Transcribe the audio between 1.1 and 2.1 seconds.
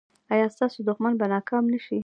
به ناکام نه شي؟